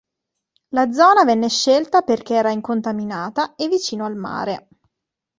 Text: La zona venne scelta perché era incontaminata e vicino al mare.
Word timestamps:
La 0.69 0.91
zona 0.91 1.23
venne 1.25 1.47
scelta 1.47 2.01
perché 2.01 2.33
era 2.33 2.49
incontaminata 2.49 3.53
e 3.53 3.67
vicino 3.67 4.03
al 4.03 4.15
mare. 4.15 4.69